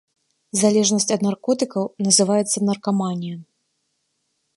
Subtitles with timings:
[0.59, 3.35] Залежнасць ад наркотыкаў называецца наркаманія.